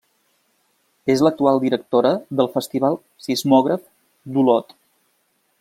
[1.15, 3.87] És l'actual directora del festival Sismògraf
[4.35, 4.79] d'Olot.